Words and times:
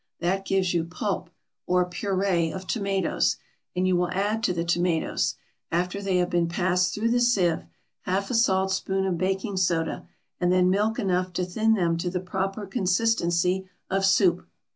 That 0.19 0.45
gives 0.45 0.73
you 0.73 0.83
pulp, 0.85 1.29
or 1.67 1.85
puree, 1.85 2.49
of 2.51 2.65
tomatoes. 2.65 3.37
And 3.75 3.87
you 3.87 3.95
will 3.95 4.09
add 4.09 4.41
to 4.45 4.51
the 4.51 4.63
tomatoes, 4.63 5.35
after 5.71 6.01
they 6.01 6.17
have 6.17 6.31
been 6.31 6.47
passed 6.47 6.91
through 6.95 7.11
the 7.11 7.19
sieve, 7.19 7.65
half 8.01 8.31
a 8.31 8.33
salt 8.33 8.71
spoon 8.71 9.05
of 9.05 9.19
baking 9.19 9.57
soda, 9.57 10.07
and 10.39 10.51
then 10.51 10.71
milk 10.71 10.97
enough 10.97 11.33
to 11.33 11.45
thin 11.45 11.75
them 11.75 11.97
to 11.97 12.09
the 12.09 12.19
proper 12.19 12.65
consistency 12.65 13.69
of 13.91 14.03
soup. 14.03 14.47